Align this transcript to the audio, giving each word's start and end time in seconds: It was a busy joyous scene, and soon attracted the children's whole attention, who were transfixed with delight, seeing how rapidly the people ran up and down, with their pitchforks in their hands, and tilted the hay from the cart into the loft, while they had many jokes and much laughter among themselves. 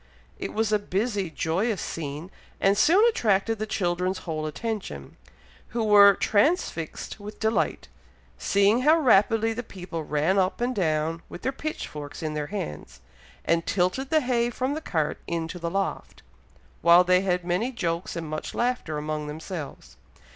It 0.39 0.51
was 0.51 0.71
a 0.73 0.79
busy 0.79 1.29
joyous 1.29 1.79
scene, 1.79 2.31
and 2.59 2.75
soon 2.75 3.07
attracted 3.07 3.59
the 3.59 3.67
children's 3.67 4.17
whole 4.25 4.47
attention, 4.47 5.15
who 5.67 5.83
were 5.83 6.15
transfixed 6.15 7.19
with 7.19 7.39
delight, 7.39 7.87
seeing 8.39 8.81
how 8.81 8.97
rapidly 8.97 9.53
the 9.53 9.61
people 9.61 10.01
ran 10.03 10.39
up 10.39 10.59
and 10.59 10.73
down, 10.75 11.21
with 11.29 11.43
their 11.43 11.51
pitchforks 11.51 12.23
in 12.23 12.33
their 12.33 12.47
hands, 12.47 12.99
and 13.45 13.67
tilted 13.67 14.09
the 14.09 14.21
hay 14.21 14.49
from 14.49 14.73
the 14.73 14.81
cart 14.81 15.19
into 15.27 15.59
the 15.59 15.69
loft, 15.69 16.23
while 16.81 17.03
they 17.03 17.21
had 17.21 17.45
many 17.45 17.71
jokes 17.71 18.15
and 18.15 18.27
much 18.27 18.55
laughter 18.55 18.97
among 18.97 19.27
themselves. 19.27 19.97